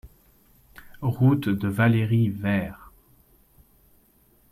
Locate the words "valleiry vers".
1.67-2.91